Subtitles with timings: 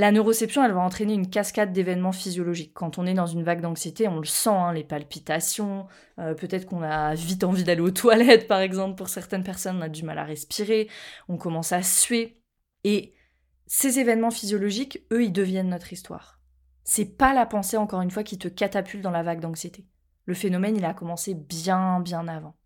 [0.00, 2.72] La neuroception, elle va entraîner une cascade d'événements physiologiques.
[2.72, 5.88] Quand on est dans une vague d'anxiété, on le sent, hein, les palpitations,
[6.18, 9.82] euh, peut-être qu'on a vite envie d'aller aux toilettes, par exemple, pour certaines personnes, on
[9.82, 10.88] a du mal à respirer,
[11.28, 12.40] on commence à suer.
[12.82, 13.12] Et
[13.66, 16.40] ces événements physiologiques, eux, ils deviennent notre histoire.
[16.82, 19.84] C'est pas la pensée, encore une fois, qui te catapulte dans la vague d'anxiété.
[20.24, 22.56] Le phénomène, il a commencé bien, bien avant.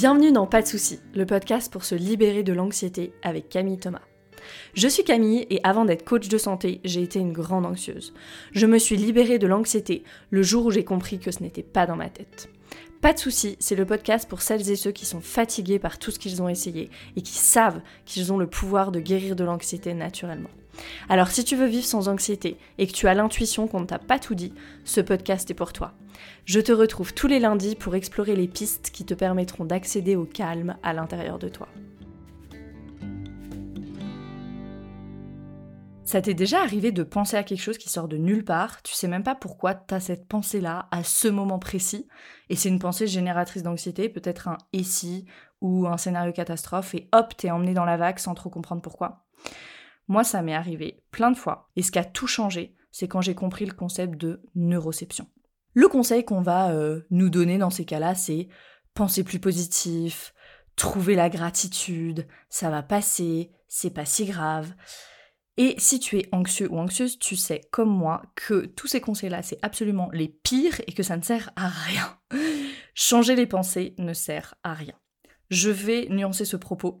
[0.00, 4.06] Bienvenue dans Pas de soucis, le podcast pour se libérer de l'anxiété avec Camille Thomas.
[4.74, 8.14] Je suis Camille et avant d'être coach de santé, j'ai été une grande anxieuse.
[8.52, 11.84] Je me suis libérée de l'anxiété le jour où j'ai compris que ce n'était pas
[11.84, 12.48] dans ma tête.
[13.00, 16.12] Pas de soucis, c'est le podcast pour celles et ceux qui sont fatigués par tout
[16.12, 19.94] ce qu'ils ont essayé et qui savent qu'ils ont le pouvoir de guérir de l'anxiété
[19.94, 20.50] naturellement.
[21.08, 23.98] Alors si tu veux vivre sans anxiété et que tu as l'intuition qu'on ne t'a
[23.98, 24.52] pas tout dit,
[24.84, 25.94] ce podcast est pour toi.
[26.44, 30.24] Je te retrouve tous les lundis pour explorer les pistes qui te permettront d'accéder au
[30.24, 31.68] calme à l'intérieur de toi.
[36.08, 38.94] Ça t'est déjà arrivé de penser à quelque chose qui sort de nulle part, tu
[38.94, 42.08] sais même pas pourquoi t'as cette pensée-là à ce moment précis,
[42.48, 44.84] et c'est une pensée génératrice d'anxiété, peut-être un et
[45.60, 49.26] ou un scénario catastrophe, et hop, t'es emmené dans la vague sans trop comprendre pourquoi.
[50.08, 51.70] Moi, ça m'est arrivé plein de fois.
[51.76, 55.26] Et ce qui a tout changé, c'est quand j'ai compris le concept de neuroception.
[55.74, 58.48] Le conseil qu'on va euh, nous donner dans ces cas-là, c'est
[58.94, 60.34] penser plus positif,
[60.76, 64.72] trouver la gratitude, ça va passer, c'est pas si grave.
[65.56, 69.42] Et si tu es anxieux ou anxieuse, tu sais comme moi que tous ces conseils-là,
[69.42, 72.18] c'est absolument les pires et que ça ne sert à rien.
[72.94, 74.94] Changer les pensées ne sert à rien.
[75.50, 76.98] Je vais nuancer ce propos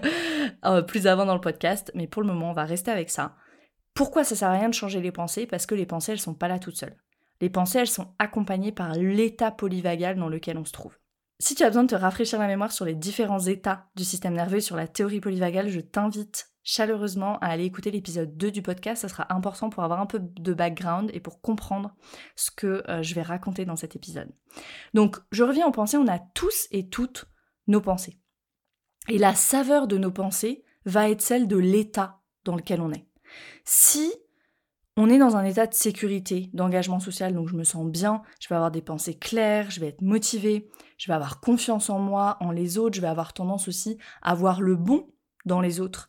[0.64, 3.36] euh, plus avant dans le podcast, mais pour le moment, on va rester avec ça.
[3.94, 5.46] Pourquoi ça sert à rien de changer les pensées?
[5.46, 6.96] Parce que les pensées, elles sont pas là toutes seules.
[7.40, 10.96] Les pensées, elles sont accompagnées par l'état polyvagal dans lequel on se trouve.
[11.40, 14.34] Si tu as besoin de te rafraîchir la mémoire sur les différents états du système
[14.34, 19.02] nerveux sur la théorie polyvagale, je t'invite chaleureusement à aller écouter l'épisode 2 du podcast.
[19.02, 21.94] Ça sera important pour avoir un peu de background et pour comprendre
[22.34, 24.30] ce que euh, je vais raconter dans cet épisode.
[24.94, 25.98] Donc, je reviens aux pensées.
[25.98, 27.26] On a tous et toutes
[27.66, 28.18] nos pensées.
[29.08, 33.06] Et la saveur de nos pensées va être celle de l'état dans lequel on est.
[33.64, 34.12] Si
[34.96, 38.48] on est dans un état de sécurité, d'engagement social, donc je me sens bien, je
[38.48, 42.36] vais avoir des pensées claires, je vais être motivée, je vais avoir confiance en moi,
[42.40, 45.08] en les autres, je vais avoir tendance aussi à voir le bon
[45.44, 46.06] dans les autres.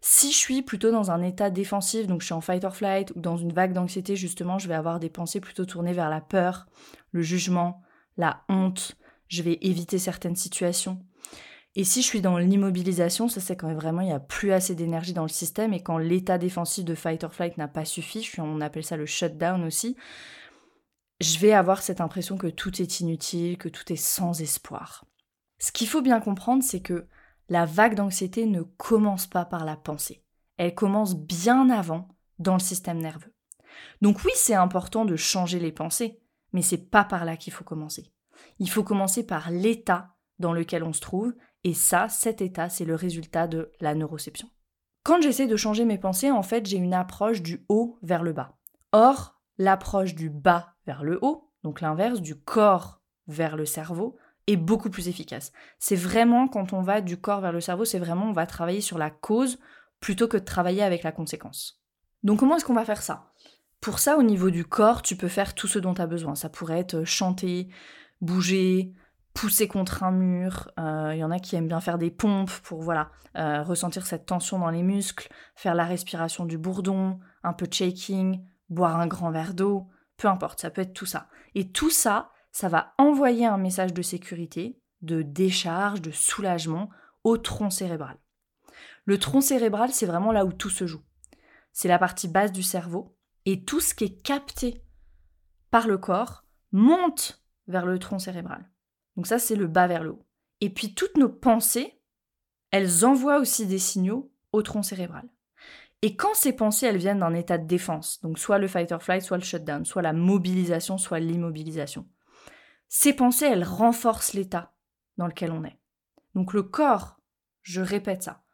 [0.00, 3.10] Si je suis plutôt dans un état défensif, donc je suis en fight or flight
[3.16, 6.20] ou dans une vague d'anxiété, justement, je vais avoir des pensées plutôt tournées vers la
[6.20, 6.66] peur,
[7.10, 7.82] le jugement,
[8.16, 8.96] la honte,
[9.28, 10.98] je vais éviter certaines situations.
[11.74, 14.74] Et si je suis dans l'immobilisation, ça c'est quand vraiment il n'y a plus assez
[14.74, 18.28] d'énergie dans le système et quand l'état défensif de fight or flight n'a pas suffi,
[18.38, 19.96] on appelle ça le shutdown aussi,
[21.20, 25.04] je vais avoir cette impression que tout est inutile, que tout est sans espoir.
[25.58, 27.06] Ce qu'il faut bien comprendre, c'est que
[27.48, 30.24] la vague d'anxiété ne commence pas par la pensée.
[30.56, 32.08] Elle commence bien avant
[32.38, 33.34] dans le système nerveux.
[34.00, 36.20] Donc oui, c'est important de changer les pensées,
[36.52, 38.12] mais c'est pas par là qu'il faut commencer.
[38.58, 41.34] Il faut commencer par l'état dans lequel on se trouve,
[41.64, 44.48] et ça, cet état, c'est le résultat de la neuroception.
[45.02, 48.32] Quand j'essaie de changer mes pensées, en fait, j'ai une approche du haut vers le
[48.32, 48.56] bas.
[48.92, 54.16] Or, l'approche du bas vers le haut, donc l'inverse du corps vers le cerveau,
[54.46, 55.52] est beaucoup plus efficace.
[55.78, 58.80] C'est vraiment quand on va du corps vers le cerveau, c'est vraiment on va travailler
[58.80, 59.58] sur la cause
[60.00, 61.82] plutôt que de travailler avec la conséquence.
[62.22, 63.32] Donc comment est-ce qu'on va faire ça?
[63.80, 66.34] Pour ça, au niveau du corps, tu peux faire tout ce dont tu as besoin.
[66.34, 67.68] Ça pourrait être chanter,
[68.20, 68.92] bouger,
[69.34, 70.70] pousser contre un mur.
[70.76, 74.06] Il euh, y en a qui aiment bien faire des pompes pour voilà euh, ressentir
[74.06, 78.98] cette tension dans les muscles, faire la respiration du bourdon, un peu de shaking, boire
[78.98, 81.28] un grand verre d'eau, peu importe, ça peut être tout ça.
[81.54, 86.90] Et tout ça, ça va envoyer un message de sécurité, de décharge, de soulagement
[87.22, 88.18] au tronc cérébral.
[89.04, 91.02] Le tronc cérébral, c'est vraiment là où tout se joue.
[91.72, 94.82] C'est la partie basse du cerveau et tout ce qui est capté
[95.70, 98.68] par le corps monte vers le tronc cérébral.
[99.16, 100.26] Donc ça, c'est le bas vers le haut.
[100.60, 102.00] Et puis toutes nos pensées,
[102.70, 105.28] elles envoient aussi des signaux au tronc cérébral.
[106.02, 109.02] Et quand ces pensées, elles viennent d'un état de défense, donc soit le fight or
[109.02, 112.06] flight, soit le shutdown, soit la mobilisation, soit l'immobilisation,
[112.88, 114.72] ces pensées, elles renforcent l'état
[115.16, 115.78] dans lequel on est.
[116.34, 117.20] Donc le corps,
[117.62, 118.44] je répète ça,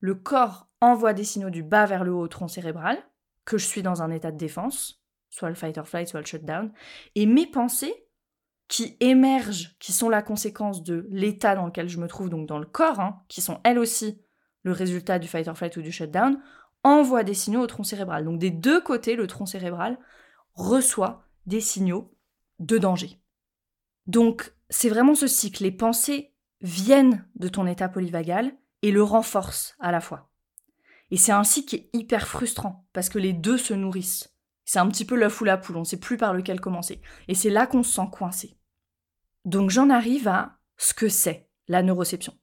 [0.00, 2.98] le corps envoie des signaux du bas vers le haut au tronc cérébral,
[3.44, 6.26] que je suis dans un état de défense, soit le fight or flight, soit le
[6.26, 6.72] shutdown,
[7.14, 8.05] et mes pensées
[8.68, 12.58] qui émergent, qui sont la conséquence de l'état dans lequel je me trouve, donc dans
[12.58, 14.20] le corps, hein, qui sont elles aussi
[14.62, 16.40] le résultat du fight or flight ou du shutdown,
[16.82, 18.24] envoient des signaux au tronc cérébral.
[18.24, 19.98] Donc des deux côtés, le tronc cérébral
[20.54, 22.16] reçoit des signaux
[22.58, 23.20] de danger.
[24.06, 25.62] Donc c'est vraiment ce cycle.
[25.62, 28.52] Les pensées viennent de ton état polyvagal
[28.82, 30.30] et le renforce à la fois.
[31.10, 34.35] Et c'est ainsi qui est hyper frustrant, parce que les deux se nourrissent.
[34.66, 37.00] C'est un petit peu l'œuf ou la poule, on ne sait plus par lequel commencer.
[37.28, 38.58] Et c'est là qu'on se sent coincé.
[39.46, 42.34] Donc j'en arrive à ce que c'est la neuroception.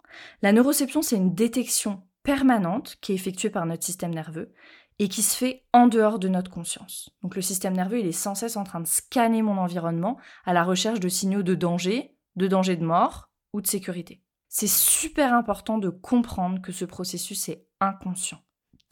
[0.41, 4.53] La neuroception, c'est une détection permanente qui est effectuée par notre système nerveux
[4.99, 7.09] et qui se fait en dehors de notre conscience.
[7.21, 10.53] Donc le système nerveux, il est sans cesse en train de scanner mon environnement à
[10.53, 14.23] la recherche de signaux de danger, de danger de mort ou de sécurité.
[14.47, 18.39] C'est super important de comprendre que ce processus est inconscient.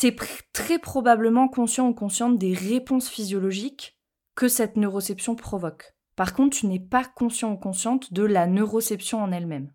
[0.04, 0.16] Es
[0.54, 3.98] très probablement conscient ou consciente des réponses physiologiques
[4.36, 5.96] que cette neuroception provoque.
[6.16, 9.72] Par contre, tu n'es pas conscient ou consciente de la neuroception en elle-même.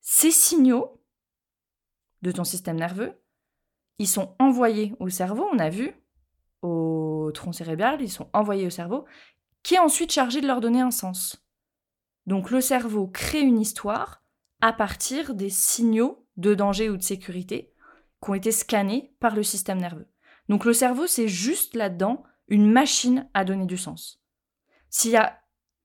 [0.00, 1.02] Ces signaux
[2.22, 3.20] de ton système nerveux,
[3.98, 5.94] ils sont envoyés au cerveau, on a vu,
[6.62, 9.06] au tronc cérébral, ils sont envoyés au cerveau,
[9.62, 11.44] qui est ensuite chargé de leur donner un sens.
[12.26, 14.22] Donc le cerveau crée une histoire
[14.60, 17.72] à partir des signaux de danger ou de sécurité
[18.22, 20.08] qui ont été scannés par le système nerveux.
[20.48, 24.22] Donc le cerveau, c'est juste là-dedans une machine à donner du sens.
[24.90, 25.40] S'il y a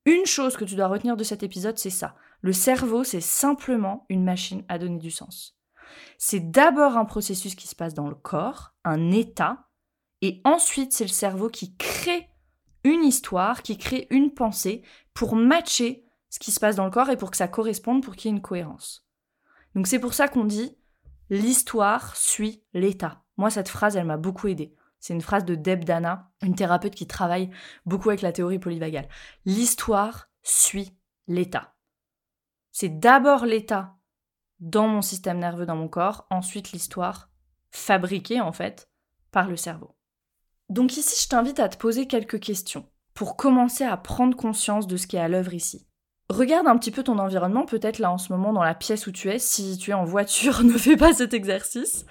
[0.06, 2.16] une chose que tu dois retenir de cet épisode, c'est ça.
[2.42, 5.58] Le cerveau, c'est simplement une machine à donner du sens.
[6.18, 9.68] C'est d'abord un processus qui se passe dans le corps, un état,
[10.22, 12.30] et ensuite c'est le cerveau qui crée
[12.84, 14.84] une histoire, qui crée une pensée
[15.14, 18.16] pour matcher ce qui se passe dans le corps et pour que ça corresponde, pour
[18.16, 19.08] qu'il y ait une cohérence.
[19.76, 20.78] Donc c'est pour ça qu'on dit
[21.32, 23.24] l'histoire suit l'état.
[23.38, 24.76] Moi, cette phrase, elle m'a beaucoup aidée.
[25.00, 27.50] C'est une phrase de Deb Dana, une thérapeute qui travaille
[27.86, 29.08] beaucoup avec la théorie polyvagale.
[29.46, 30.96] L'histoire suit
[31.28, 31.74] l'état.
[32.72, 33.96] C'est d'abord l'état
[34.60, 37.30] dans mon système nerveux, dans mon corps, ensuite l'histoire
[37.72, 38.92] fabriquée en fait
[39.32, 39.96] par le cerveau.
[40.70, 44.98] Donc ici, je t'invite à te poser quelques questions pour commencer à prendre conscience de
[44.98, 45.88] ce qui est à l'œuvre ici.
[46.32, 49.12] Regarde un petit peu ton environnement, peut-être là en ce moment dans la pièce où
[49.12, 52.06] tu es, si tu es en voiture, ne fais pas cet exercice.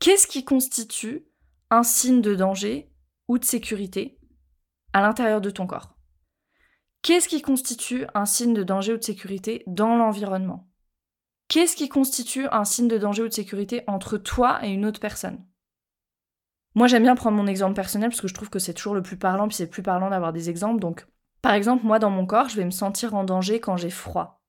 [0.00, 1.24] Qu'est-ce qui constitue
[1.70, 2.90] un signe de danger
[3.28, 4.18] ou de sécurité
[4.92, 5.96] à l'intérieur de ton corps?
[7.02, 10.68] Qu'est-ce qui constitue un signe de danger ou de sécurité dans l'environnement?
[11.46, 14.98] Qu'est-ce qui constitue un signe de danger ou de sécurité entre toi et une autre
[14.98, 15.46] personne?
[16.74, 19.02] Moi j'aime bien prendre mon exemple personnel parce que je trouve que c'est toujours le
[19.02, 20.80] plus parlant, puis c'est plus parlant d'avoir des exemples.
[20.80, 21.06] Donc
[21.44, 24.42] par exemple, moi, dans mon corps, je vais me sentir en danger quand j'ai froid,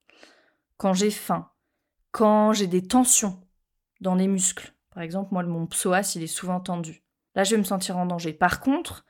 [0.78, 1.50] quand j'ai faim,
[2.12, 3.38] quand j'ai des tensions
[4.00, 4.74] dans les muscles.
[4.94, 7.04] Par exemple, moi, mon psoas, il est souvent tendu.
[7.36, 8.32] Là, je vais me sentir en danger.
[8.32, 9.04] Par contre,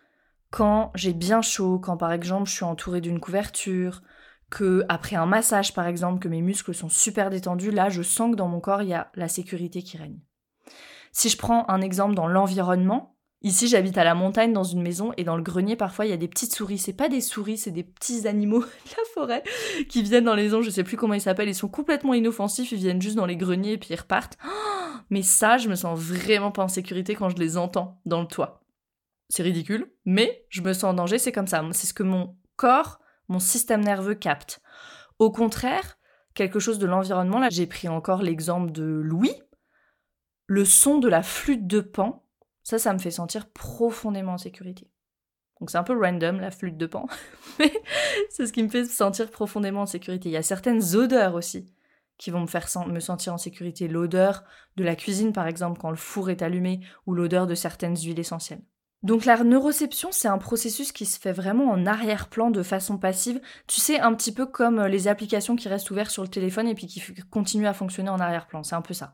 [0.50, 4.02] quand j'ai bien chaud, quand par exemple, je suis entourée d'une couverture,
[4.50, 8.32] que après un massage, par exemple, que mes muscles sont super détendus, là, je sens
[8.32, 10.22] que dans mon corps, il y a la sécurité qui règne.
[11.12, 13.15] Si je prends un exemple dans l'environnement,
[13.46, 16.14] Ici, j'habite à la montagne dans une maison et dans le grenier, parfois, il y
[16.16, 16.80] a des petites souris.
[16.80, 19.44] C'est pas des souris, c'est des petits animaux de la forêt
[19.88, 20.64] qui viennent dans les maisons.
[20.64, 21.50] Je sais plus comment ils s'appellent.
[21.50, 22.72] Ils sont complètement inoffensifs.
[22.72, 24.40] Ils viennent juste dans les greniers et puis ils repartent.
[25.12, 28.28] mais ça, je me sens vraiment pas en sécurité quand je les entends dans le
[28.28, 28.64] toit.
[29.30, 31.20] C'est ridicule, mais je me sens en danger.
[31.20, 31.64] C'est comme ça.
[31.72, 34.60] C'est ce que mon corps, mon système nerveux capte.
[35.20, 36.00] Au contraire,
[36.34, 39.40] quelque chose de l'environnement, là, j'ai pris encore l'exemple de Louis.
[40.48, 42.25] Le son de la flûte de pan
[42.66, 44.90] ça, ça me fait sentir profondément en sécurité.
[45.60, 47.06] Donc c'est un peu random la flûte de pan,
[47.60, 47.72] mais
[48.30, 50.30] c'est ce qui me fait sentir profondément en sécurité.
[50.30, 51.72] Il y a certaines odeurs aussi
[52.18, 53.88] qui vont me faire me sentir en sécurité.
[53.88, 54.44] L'odeur
[54.78, 58.20] de la cuisine par exemple quand le four est allumé ou l'odeur de certaines huiles
[58.20, 58.64] essentielles.
[59.04, 63.40] Donc la neuroception, c'est un processus qui se fait vraiment en arrière-plan de façon passive.
[63.68, 66.68] Tu sais, un petit peu comme euh, les applications qui restent ouvertes sur le téléphone
[66.68, 68.64] et puis qui continuent à fonctionner en arrière-plan.
[68.64, 69.14] C'est un peu ça.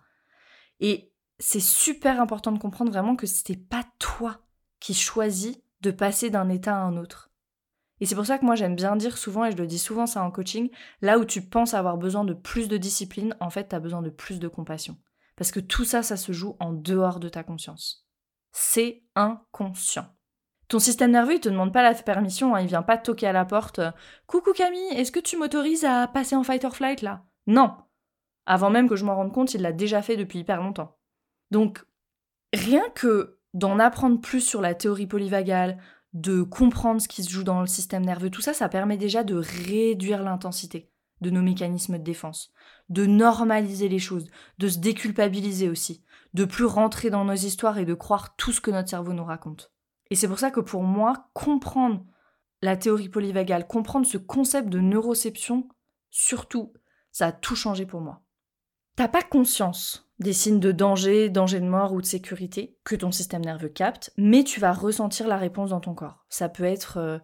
[0.80, 1.11] Et
[1.42, 4.40] c'est super important de comprendre vraiment que c'était pas toi
[4.80, 7.32] qui choisis de passer d'un état à un autre.
[8.00, 10.06] Et c'est pour ça que moi j'aime bien dire souvent, et je le dis souvent
[10.06, 10.70] ça en coaching,
[11.02, 14.02] là où tu penses avoir besoin de plus de discipline, en fait tu as besoin
[14.02, 14.98] de plus de compassion.
[15.36, 18.08] Parce que tout ça, ça se joue en dehors de ta conscience.
[18.52, 20.08] C'est inconscient.
[20.68, 23.34] Ton système nerveux, il te demande pas la permission, hein, il vient pas toquer à
[23.34, 23.80] la porte.
[23.80, 23.92] Euh,
[24.28, 27.26] Coucou Camille, est-ce que tu m'autorises à passer en fight or flight là?
[27.48, 27.76] Non.
[28.46, 30.98] Avant même que je m'en rende compte, il l'a déjà fait depuis hyper longtemps.
[31.52, 31.84] Donc,
[32.54, 35.78] rien que d'en apprendre plus sur la théorie polyvagale,
[36.14, 39.24] de comprendre ce qui se joue dans le système nerveux, tout ça, ça permet déjà
[39.24, 40.92] de réduire l'intensité
[41.22, 42.52] de nos mécanismes de défense,
[42.90, 44.28] de normaliser les choses,
[44.58, 46.04] de se déculpabiliser aussi,
[46.34, 49.24] de plus rentrer dans nos histoires et de croire tout ce que notre cerveau nous
[49.24, 49.72] raconte.
[50.10, 52.04] Et c'est pour ça que pour moi, comprendre
[52.62, 55.70] la théorie polyvagale, comprendre ce concept de neuroception,
[56.10, 56.74] surtout,
[57.12, 58.24] ça a tout changé pour moi.
[58.96, 63.12] T'as pas conscience des signes de danger, danger de mort ou de sécurité que ton
[63.12, 66.26] système nerveux capte, mais tu vas ressentir la réponse dans ton corps.
[66.30, 67.18] Ça peut être euh,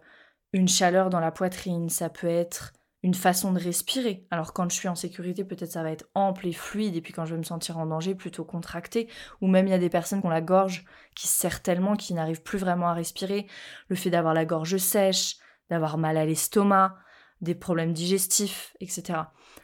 [0.52, 2.72] une chaleur dans la poitrine, ça peut être
[3.04, 4.26] une façon de respirer.
[4.30, 7.12] Alors quand je suis en sécurité, peut-être ça va être ample et fluide, et puis
[7.12, 9.08] quand je vais me sentir en danger, plutôt contracté.
[9.40, 10.84] Ou même il y a des personnes qui ont la gorge
[11.14, 13.46] qui se serre tellement qu'ils n'arrivent plus vraiment à respirer.
[13.88, 15.36] Le fait d'avoir la gorge sèche,
[15.70, 16.96] d'avoir mal à l'estomac,
[17.40, 19.20] des problèmes digestifs, etc.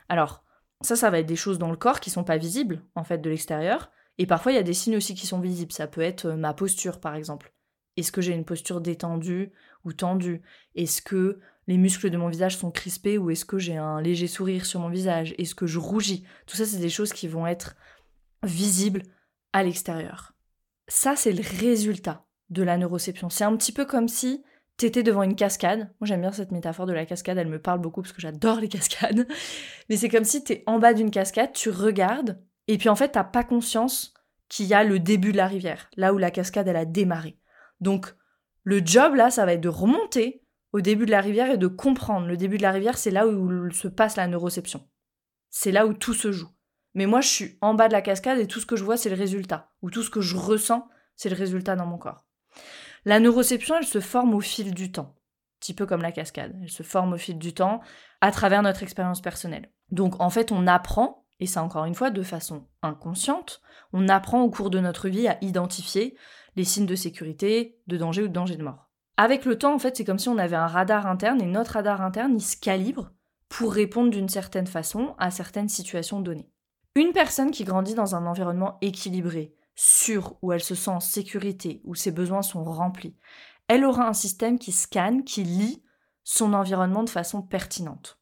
[0.08, 0.43] Alors
[0.80, 3.18] ça, ça va être des choses dans le corps qui sont pas visibles en fait
[3.18, 3.90] de l'extérieur.
[4.18, 5.72] Et parfois il y a des signes aussi qui sont visibles.
[5.72, 7.52] Ça peut être euh, ma posture par exemple.
[7.96, 9.52] Est-ce que j'ai une posture détendue
[9.84, 10.42] ou tendue?
[10.74, 14.26] Est-ce que les muscles de mon visage sont crispés ou est-ce que j'ai un léger
[14.26, 15.34] sourire sur mon visage?
[15.38, 16.24] Est-ce que je rougis?
[16.46, 17.76] Tout ça, c'est des choses qui vont être
[18.42, 19.02] visibles
[19.52, 20.34] à l'extérieur.
[20.88, 23.30] Ça, c'est le résultat de la neuroception.
[23.30, 24.44] C'est un petit peu comme si
[24.76, 25.90] tu étais devant une cascade.
[26.00, 28.60] Moi, j'aime bien cette métaphore de la cascade, elle me parle beaucoup parce que j'adore
[28.60, 29.26] les cascades.
[29.88, 32.96] Mais c'est comme si tu es en bas d'une cascade, tu regardes, et puis en
[32.96, 34.14] fait, t'as pas conscience
[34.48, 37.38] qu'il y a le début de la rivière, là où la cascade, elle a démarré.
[37.80, 38.14] Donc,
[38.62, 41.66] le job, là, ça va être de remonter au début de la rivière et de
[41.66, 42.26] comprendre.
[42.26, 44.88] Le début de la rivière, c'est là où se passe la neuroception.
[45.50, 46.48] C'est là où tout se joue.
[46.94, 48.96] Mais moi, je suis en bas de la cascade et tout ce que je vois,
[48.96, 49.72] c'est le résultat.
[49.82, 52.23] Ou tout ce que je ressens, c'est le résultat dans mon corps.
[53.04, 55.14] La neuroception, elle se forme au fil du temps.
[55.14, 56.58] Un petit peu comme la cascade.
[56.62, 57.80] Elle se forme au fil du temps
[58.20, 59.70] à travers notre expérience personnelle.
[59.90, 63.60] Donc, en fait, on apprend, et ça encore une fois de façon inconsciente,
[63.92, 66.16] on apprend au cours de notre vie à identifier
[66.56, 68.90] les signes de sécurité, de danger ou de danger de mort.
[69.16, 71.72] Avec le temps, en fait, c'est comme si on avait un radar interne et notre
[71.72, 73.10] radar interne, il se calibre
[73.48, 76.50] pour répondre d'une certaine façon à certaines situations données.
[76.96, 81.80] Une personne qui grandit dans un environnement équilibré, sûr, où elle se sent en sécurité,
[81.84, 83.16] où ses besoins sont remplis,
[83.68, 85.82] elle aura un système qui scanne, qui lit
[86.22, 88.20] son environnement de façon pertinente.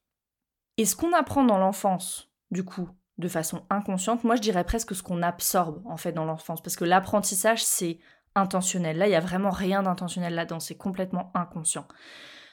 [0.77, 4.95] Et ce qu'on apprend dans l'enfance, du coup, de façon inconsciente, moi je dirais presque
[4.95, 7.99] ce qu'on absorbe en fait dans l'enfance, parce que l'apprentissage c'est
[8.35, 8.97] intentionnel.
[8.97, 11.87] Là, il y a vraiment rien d'intentionnel là-dedans, c'est complètement inconscient.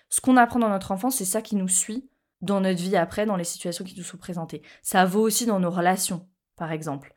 [0.09, 2.09] Ce qu'on apprend dans notre enfance, c'est ça qui nous suit
[2.41, 4.61] dans notre vie après, dans les situations qui nous sont présentées.
[4.81, 7.13] Ça vaut aussi dans nos relations, par exemple.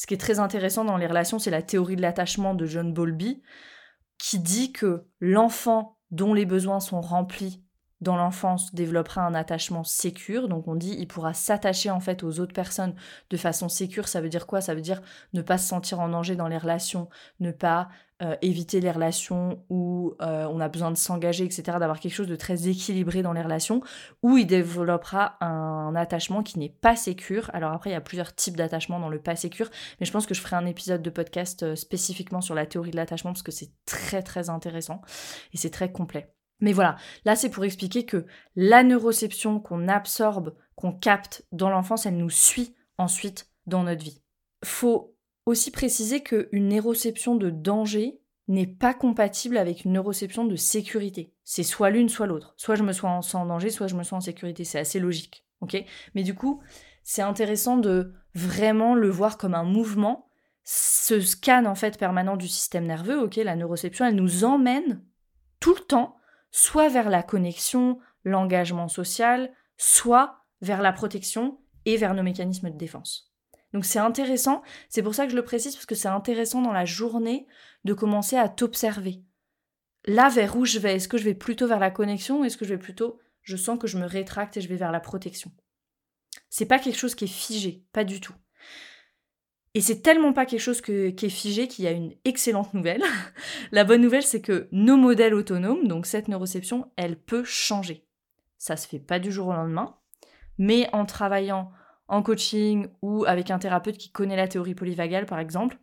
[0.00, 2.90] Ce qui est très intéressant dans les relations, c'est la théorie de l'attachement de John
[2.90, 3.42] Bowlby,
[4.16, 7.62] qui dit que l'enfant dont les besoins sont remplis
[8.00, 10.48] dans l'enfance développera un attachement sécure.
[10.48, 12.94] Donc on dit il pourra s'attacher en fait aux autres personnes
[13.30, 14.08] de façon sécure.
[14.08, 14.60] Ça veut dire quoi?
[14.60, 15.02] Ça veut dire
[15.32, 17.08] ne pas se sentir en danger dans les relations,
[17.40, 17.88] ne pas
[18.22, 21.62] euh, éviter les relations où euh, on a besoin de s'engager, etc.
[21.78, 23.80] D'avoir quelque chose de très équilibré dans les relations,
[24.22, 27.50] où il développera un attachement qui n'est pas sécure.
[27.54, 30.26] Alors après il y a plusieurs types d'attachement dans le pas sécure, mais je pense
[30.26, 33.42] que je ferai un épisode de podcast euh, spécifiquement sur la théorie de l'attachement parce
[33.42, 35.00] que c'est très très intéressant
[35.54, 36.30] et c'est très complet.
[36.60, 38.26] Mais voilà, là c'est pour expliquer que
[38.56, 44.22] la neuroception qu'on absorbe, qu'on capte dans l'enfance, elle nous suit ensuite dans notre vie.
[44.64, 51.32] Faut aussi préciser qu'une neuroception de danger n'est pas compatible avec une neuroception de sécurité.
[51.44, 52.54] C'est soit l'une, soit l'autre.
[52.56, 54.64] Soit je me sens en danger, soit je me sens en sécurité.
[54.64, 55.46] C'est assez logique.
[56.14, 56.62] Mais du coup,
[57.04, 60.28] c'est intéressant de vraiment le voir comme un mouvement.
[60.64, 65.02] Ce scan en fait permanent du système nerveux, ok, la neuroception, elle nous emmène
[65.58, 66.16] tout le temps
[66.50, 72.76] soit vers la connexion, l'engagement social, soit vers la protection et vers nos mécanismes de
[72.76, 73.32] défense.
[73.72, 76.72] Donc c'est intéressant, c'est pour ça que je le précise, parce que c'est intéressant dans
[76.72, 77.46] la journée
[77.84, 79.22] de commencer à t'observer.
[80.06, 80.96] Là, vers où je vais?
[80.96, 83.56] Est-ce que je vais plutôt vers la connexion ou est-ce que je vais plutôt, je
[83.56, 85.52] sens que je me rétracte et je vais vers la protection?
[86.48, 88.34] C'est pas quelque chose qui est figé, pas du tout.
[89.74, 93.04] Et c'est tellement pas quelque chose qui est figé qu'il y a une excellente nouvelle.
[93.72, 98.04] la bonne nouvelle, c'est que nos modèles autonomes, donc cette neuroception, elle peut changer.
[98.58, 99.96] Ça se fait pas du jour au lendemain,
[100.58, 101.70] mais en travaillant
[102.08, 105.78] en coaching ou avec un thérapeute qui connaît la théorie polyvagale, par exemple,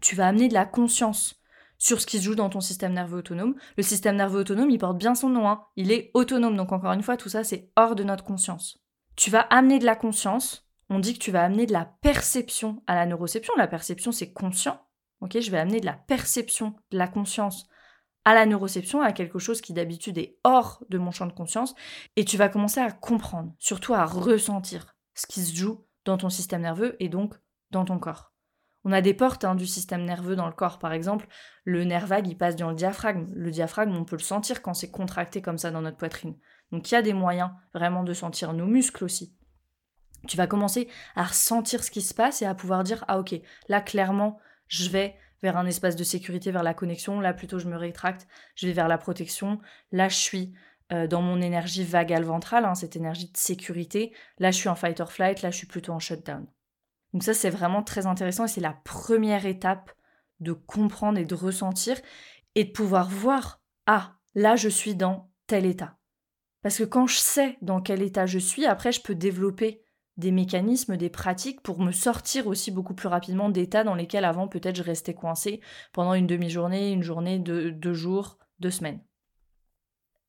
[0.00, 1.42] tu vas amener de la conscience
[1.78, 3.56] sur ce qui se joue dans ton système nerveux autonome.
[3.76, 5.64] Le système nerveux autonome, il porte bien son nom, hein.
[5.74, 8.78] il est autonome, donc encore une fois, tout ça, c'est hors de notre conscience.
[9.16, 12.82] Tu vas amener de la conscience on dit que tu vas amener de la perception
[12.86, 13.54] à la neuroception.
[13.56, 14.78] La perception, c'est conscient.
[15.20, 17.66] Ok, je vais amener de la perception, de la conscience
[18.26, 21.74] à la neuroception, à quelque chose qui d'habitude est hors de mon champ de conscience,
[22.16, 26.28] et tu vas commencer à comprendre, surtout à ressentir ce qui se joue dans ton
[26.28, 27.34] système nerveux et donc
[27.70, 28.32] dans ton corps.
[28.84, 31.26] On a des portes hein, du système nerveux dans le corps, par exemple,
[31.64, 33.28] le nerf vague, il passe dans le diaphragme.
[33.32, 36.36] Le diaphragme, on peut le sentir quand c'est contracté comme ça dans notre poitrine.
[36.70, 39.34] Donc il y a des moyens vraiment de sentir nos muscles aussi
[40.26, 43.34] tu vas commencer à ressentir ce qui se passe et à pouvoir dire ah ok
[43.68, 44.38] là clairement
[44.68, 47.20] je vais vers un espace de sécurité vers la connexion.
[47.20, 49.60] Là plutôt je me rétracte je vais vers la protection.
[49.90, 50.54] Là je suis
[50.92, 54.12] euh, dans mon énergie vagale ventrale hein, cette énergie de sécurité.
[54.38, 55.42] Là je suis en fight or flight.
[55.42, 56.46] Là je suis plutôt en shutdown.
[57.12, 59.92] Donc ça c'est vraiment très intéressant et c'est la première étape
[60.40, 62.00] de comprendre et de ressentir
[62.54, 65.96] et de pouvoir voir ah là je suis dans tel état.
[66.62, 69.81] Parce que quand je sais dans quel état je suis, après, je peux développer
[70.16, 74.48] des mécanismes, des pratiques pour me sortir aussi beaucoup plus rapidement d'états dans lesquels avant
[74.48, 75.60] peut-être je restais coincée
[75.92, 79.00] pendant une demi-journée, une journée, deux, deux jours, deux semaines.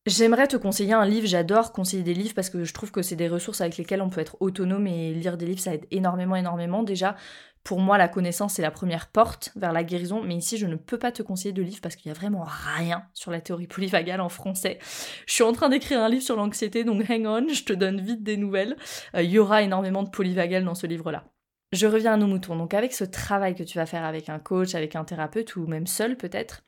[0.06, 3.16] J'aimerais te conseiller un livre, j'adore conseiller des livres parce que je trouve que c'est
[3.16, 6.36] des ressources avec lesquelles on peut être autonome et lire des livres ça aide énormément
[6.36, 6.84] énormément.
[6.84, 7.16] Déjà,
[7.64, 10.76] pour moi la connaissance c'est la première porte vers la guérison, mais ici je ne
[10.76, 13.68] peux pas te conseiller de livre parce qu'il y a vraiment rien sur la théorie
[13.68, 14.78] polyvagale en français.
[15.26, 18.02] Je suis en train d'écrire un livre sur l'anxiété donc hang on, je te donne
[18.02, 18.76] vite des nouvelles.
[19.16, 21.24] Euh, il y aura énormément de polyvagale dans ce livre-là.
[21.72, 22.58] Je reviens à nos moutons.
[22.58, 25.66] Donc avec ce travail que tu vas faire avec un coach, avec un thérapeute ou
[25.66, 26.66] même seul peut-être,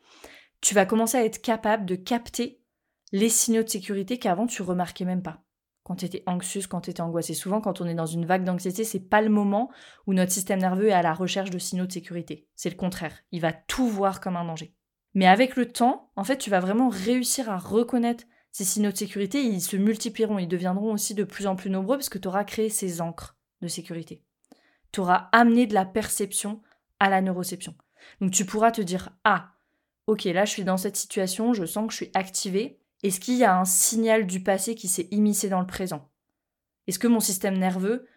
[0.62, 2.62] tu vas commencer à être capable de capter
[3.16, 5.42] les signaux de sécurité qu'avant tu remarquais même pas.
[5.84, 7.34] Quand tu étais anxieuse, quand tu étais angoissée.
[7.34, 9.72] Souvent, quand on est dans une vague d'anxiété, c'est pas le moment
[10.06, 12.50] où notre système nerveux est à la recherche de signaux de sécurité.
[12.56, 13.18] C'est le contraire.
[13.32, 14.76] Il va tout voir comme un danger.
[15.14, 18.98] Mais avec le temps, en fait, tu vas vraiment réussir à reconnaître ces signaux de
[18.98, 19.42] sécurité.
[19.42, 22.44] Ils se multiplieront, ils deviendront aussi de plus en plus nombreux parce que tu auras
[22.44, 24.26] créé ces encres de sécurité.
[24.92, 26.62] Tu auras amené de la perception
[27.00, 27.76] à la neuroception.
[28.20, 29.54] Donc tu pourras te dire Ah,
[30.08, 32.82] ok, là je suis dans cette situation, je sens que je suis activée.
[33.06, 36.10] Est-ce qu'il y a un signal du passé qui s'est immiscé dans le présent?
[36.88, 38.08] Est-ce que mon système nerveux,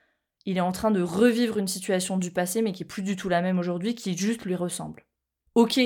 [0.47, 3.15] il est en train de revivre une situation du passé mais qui est plus du
[3.15, 5.05] tout la même aujourd'hui, qui juste lui ressemble?
[5.55, 5.79] Ok,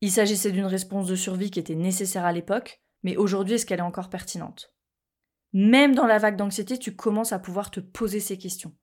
[0.00, 3.80] il s'agissait d'une réponse de survie qui était nécessaire à l'époque, mais aujourd'hui est-ce qu'elle
[3.80, 4.72] est encore pertinente?
[5.52, 8.74] Même dans la vague d'anxiété, tu commences à pouvoir te poser ces questions.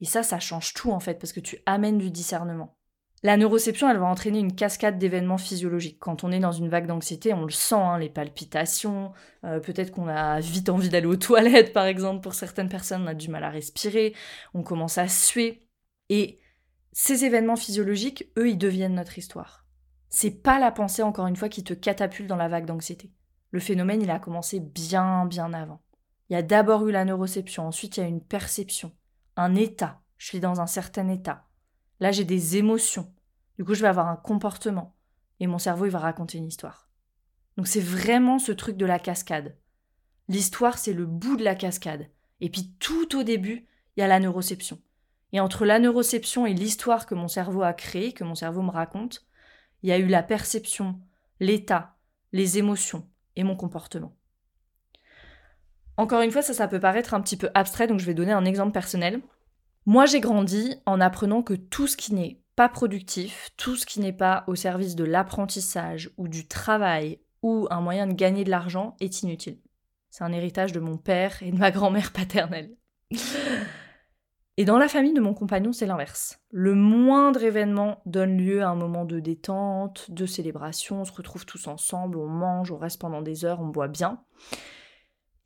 [0.00, 2.79] Et ça, ça change tout en fait, parce que tu amènes du discernement.
[3.22, 5.98] La neuroception, elle va entraîner une cascade d'événements physiologiques.
[5.98, 9.12] Quand on est dans une vague d'anxiété, on le sent, hein, les palpitations,
[9.44, 13.08] euh, peut-être qu'on a vite envie d'aller aux toilettes, par exemple, pour certaines personnes, on
[13.08, 14.14] a du mal à respirer,
[14.54, 15.68] on commence à suer.
[16.08, 16.38] Et
[16.92, 19.66] ces événements physiologiques, eux, ils deviennent notre histoire.
[20.08, 23.12] C'est pas la pensée, encore une fois, qui te catapulte dans la vague d'anxiété.
[23.50, 25.82] Le phénomène, il a commencé bien, bien avant.
[26.30, 28.92] Il y a d'abord eu la neuroception, ensuite il y a une perception,
[29.36, 30.00] un état.
[30.16, 31.49] Je suis dans un certain état
[32.00, 33.12] Là, j'ai des émotions.
[33.56, 34.96] Du coup, je vais avoir un comportement.
[35.38, 36.88] Et mon cerveau, il va raconter une histoire.
[37.56, 39.56] Donc, c'est vraiment ce truc de la cascade.
[40.28, 42.08] L'histoire, c'est le bout de la cascade.
[42.40, 44.80] Et puis, tout au début, il y a la neuroception.
[45.32, 48.70] Et entre la neuroception et l'histoire que mon cerveau a créée, que mon cerveau me
[48.70, 49.26] raconte,
[49.82, 51.00] il y a eu la perception,
[51.38, 51.96] l'état,
[52.32, 54.14] les émotions et mon comportement.
[55.96, 58.32] Encore une fois, ça, ça peut paraître un petit peu abstrait, donc je vais donner
[58.32, 59.20] un exemple personnel.
[59.86, 64.00] Moi, j'ai grandi en apprenant que tout ce qui n'est pas productif, tout ce qui
[64.00, 68.50] n'est pas au service de l'apprentissage ou du travail ou un moyen de gagner de
[68.50, 69.58] l'argent est inutile.
[70.10, 72.76] C'est un héritage de mon père et de ma grand-mère paternelle.
[74.56, 76.38] Et dans la famille de mon compagnon, c'est l'inverse.
[76.50, 81.46] Le moindre événement donne lieu à un moment de détente, de célébration, on se retrouve
[81.46, 84.20] tous ensemble, on mange, on reste pendant des heures, on boit bien.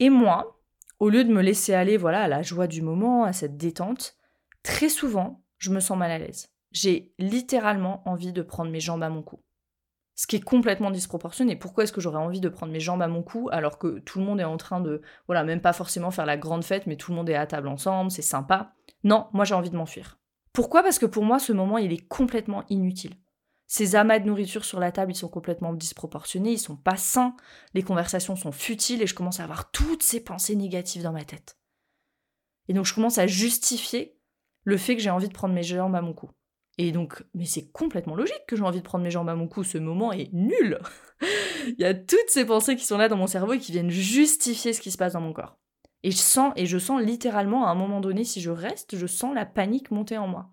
[0.00, 0.60] Et moi,
[0.98, 4.16] au lieu de me laisser aller voilà à la joie du moment, à cette détente,
[4.64, 6.48] Très souvent, je me sens mal à l'aise.
[6.72, 9.40] J'ai littéralement envie de prendre mes jambes à mon cou.
[10.16, 11.54] Ce qui est complètement disproportionné.
[11.54, 14.18] Pourquoi est-ce que j'aurais envie de prendre mes jambes à mon cou alors que tout
[14.18, 16.96] le monde est en train de, voilà, même pas forcément faire la grande fête, mais
[16.96, 18.74] tout le monde est à table ensemble, c'est sympa.
[19.04, 20.18] Non, moi j'ai envie de m'enfuir.
[20.52, 20.82] Pourquoi?
[20.82, 23.16] Parce que pour moi, ce moment, il est complètement inutile.
[23.66, 27.34] Ces amas de nourriture sur la table, ils sont complètement disproportionnés, ils sont pas sains,
[27.74, 31.24] les conversations sont futiles et je commence à avoir toutes ces pensées négatives dans ma
[31.24, 31.58] tête.
[32.68, 34.16] Et donc je commence à justifier
[34.64, 36.30] le fait que j'ai envie de prendre mes jambes à mon cou.
[36.76, 39.46] Et donc, mais c'est complètement logique que j'ai envie de prendre mes jambes à mon
[39.46, 40.78] cou, ce moment est nul.
[41.66, 43.90] Il y a toutes ces pensées qui sont là dans mon cerveau et qui viennent
[43.90, 45.56] justifier ce qui se passe dans mon corps.
[46.02, 49.06] Et je sens, et je sens littéralement à un moment donné, si je reste, je
[49.06, 50.50] sens la panique monter en moi.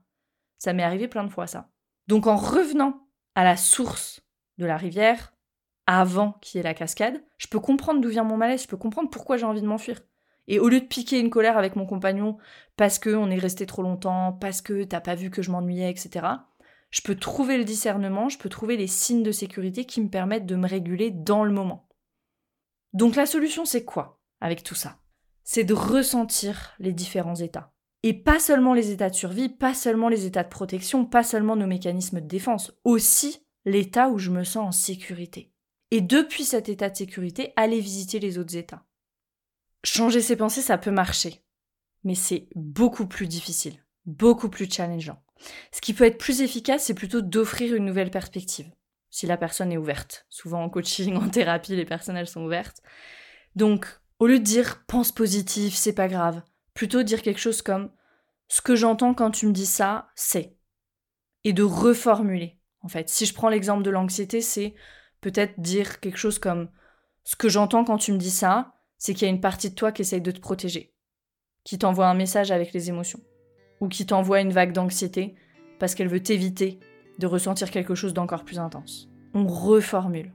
[0.60, 1.70] Ça m'est arrivé plein de fois, ça.
[2.08, 4.22] Donc en revenant à la source
[4.60, 5.34] de la rivière,
[5.88, 8.78] avant qu'il y ait la cascade, je peux comprendre d'où vient mon malaise, je peux
[8.78, 10.00] comprendre pourquoi j'ai envie de m'enfuir.
[10.52, 12.38] Et au lieu de piquer une colère avec mon compagnon
[12.76, 16.28] parce qu'on est resté trop longtemps, parce que t'as pas vu que je m'ennuyais, etc.,
[16.90, 20.46] je peux trouver le discernement, je peux trouver les signes de sécurité qui me permettent
[20.46, 21.88] de me réguler dans le moment.
[22.92, 24.98] Donc la solution, c'est quoi avec tout ça?
[25.46, 27.72] C'est de ressentir les différents états.
[28.04, 31.56] Et pas seulement les états de survie, pas seulement les états de protection, pas seulement
[31.56, 35.54] nos mécanismes de défense, aussi l'état où je me sens en sécurité.
[35.92, 38.84] Et depuis cet état de sécurité, aller visiter les autres états.
[39.84, 41.44] Changer ses pensées, ça peut marcher,
[42.04, 45.24] mais c'est beaucoup plus difficile, beaucoup plus challengeant.
[45.72, 48.72] Ce qui peut être plus efficace, c'est plutôt d'offrir une nouvelle perspective,
[49.10, 50.26] si la personne est ouverte.
[50.30, 52.82] Souvent en coaching, en thérapie, les personnes, elles sont ouvertes.
[53.56, 53.88] Donc,
[54.20, 57.92] au lieu de dire pense positif, c'est pas grave, plutôt dire quelque chose comme
[58.48, 60.58] ce que j'entends quand tu me dis ça, c'est.
[61.44, 62.60] Et de reformuler.
[62.82, 64.76] En fait, si je prends l'exemple de l'anxiété, c'est
[65.22, 66.70] peut-être dire quelque chose comme
[67.24, 69.76] ce que j'entends quand tu me dis ça, c'est qu'il y a une partie de
[69.76, 70.94] toi qui essaye de te protéger,
[71.64, 73.20] qui t'envoie un message avec les émotions,
[73.80, 75.34] ou qui t'envoie une vague d'anxiété
[75.80, 76.80] parce qu'elle veut t'éviter
[77.18, 79.10] de ressentir quelque chose d'encore plus intense.
[79.34, 80.32] On reformule.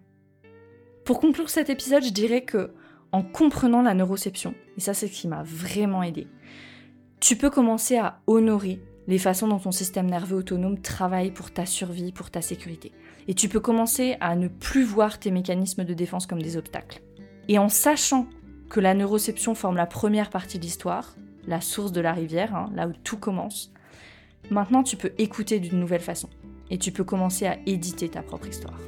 [1.05, 2.74] Pour conclure cet épisode, je dirais que
[3.12, 6.26] en comprenant la neuroception, et ça c'est ce qui m'a vraiment aidé,
[7.20, 11.66] tu peux commencer à honorer les façons dont ton système nerveux autonome travaille pour ta
[11.66, 12.90] survie, pour ta sécurité.
[13.29, 17.00] Et tu peux commencer à ne plus voir tes mécanismes de défense comme des obstacles.
[17.46, 18.26] Et en sachant
[18.68, 21.14] que la neuroception forme la première partie de l'histoire,
[21.46, 23.72] la source de la rivière, hein, là où tout commence,
[24.50, 26.29] maintenant tu peux écouter d'une nouvelle façon.
[26.70, 28.79] Et tu peux commencer à éditer ta propre histoire.